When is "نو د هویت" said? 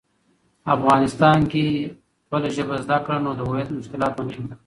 3.25-3.69